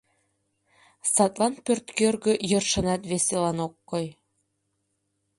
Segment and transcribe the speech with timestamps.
[1.13, 4.07] Садлан пӧрткӧргӧ йӧршынат веселан ок кой.